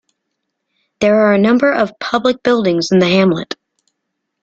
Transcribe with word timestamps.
There 0.99 1.27
are 1.27 1.33
a 1.33 1.37
number 1.37 1.71
of 1.71 1.99
public 1.99 2.41
buildings 2.41 2.87
in 2.91 2.97
the 2.97 3.07
hamlet. 3.07 3.55